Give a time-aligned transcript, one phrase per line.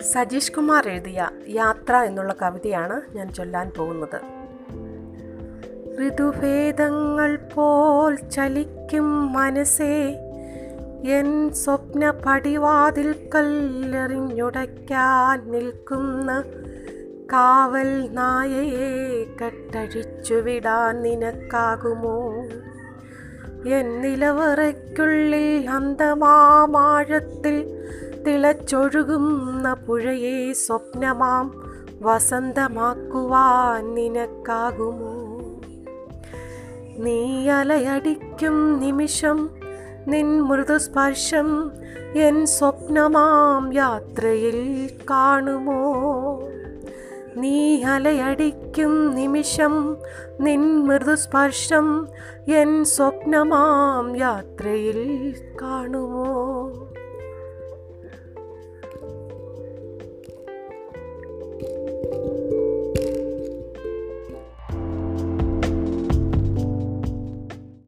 [0.00, 4.20] സജീഷ് കുമാർ എഴുതിയ യാത്ര എന്നുള്ള കവിതയാണ് ഞാൻ ചൊല്ലാൻ പോകുന്നത്.
[6.06, 10.20] ഋതുഭേദങ്ങൾ പോൽ ചലിക്കും മനസ്സേ
[11.04, 16.44] എൻ സ്വപ്ന പടിവാതിൽ കല്ലെറിഞ്ഞുടയ്ക്കാൻ നിൽക്കുന്ന
[17.32, 22.46] കാവൽ നായയെ കെട്ടഴിച്ചുവിടാൻ നിനക്കാകുമോ?
[23.70, 27.80] എൻ നിലവറയ്ക്കുള്ളിൽ അന്തമാമാഴത്തിൽ
[28.26, 31.46] തിളച്ചൊഴുകുന്ന പുഴയെ സ്വപ്നമാം
[32.02, 35.10] വസന്തമാക്കുവാൻ നിനക്കാകുമോ?
[37.04, 39.50] നീ അലയടിക്കും നിമിഷം
[40.08, 41.72] നിൻ മൃദുസ്പർശം
[42.16, 45.80] എൻ സ്വപ്നമാം യാത്രയിൽ കാണുമോ?
[47.36, 49.96] നീ അലയടിക്കും നിമിഷം
[50.40, 52.08] നിൻ മൃദുസ്പർശം
[52.48, 56.70] എൻ സ്വപ്നമാം യാത്രയിൽ കാണുമോ?
[61.60, 61.99] thank you